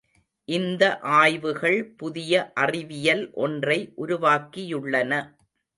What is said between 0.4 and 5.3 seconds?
இந்த ஆய்வுகள் புதிய அறிவியல் ஒன்றை உருவாக்கியுள்ளன.